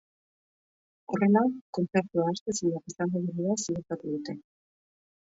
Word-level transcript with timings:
Horrela, 1.15 1.43
kontzertu 1.77 2.23
ahaztezinak 2.23 2.89
izango 2.93 3.21
direla 3.27 3.57
ziurtatu 3.65 4.15
dute. 4.15 4.35